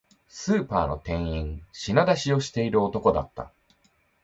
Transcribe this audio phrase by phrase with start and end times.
[0.27, 3.53] スーパーの店員、品出しをしている男だった